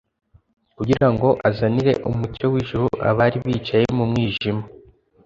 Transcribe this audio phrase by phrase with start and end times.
[0.77, 4.63] kugira ngo azanire umucyo w'ijuru abari bicaye mu mwijima.